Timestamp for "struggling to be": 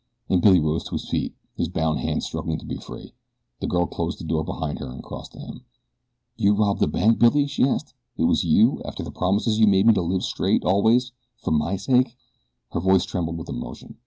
2.25-2.75